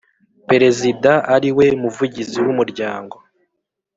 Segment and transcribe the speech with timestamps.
[0.49, 3.15] Perezida ariwe Muvugizi w Umuryango